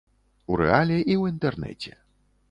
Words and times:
У 0.53 0.55
рэале 0.61 0.95
і 1.01 1.13
ў 1.17 1.33
інтэрнэце. 1.33 1.93